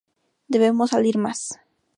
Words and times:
Debemos 0.47 0.89
salir 0.89 1.15
más"". 1.19 1.59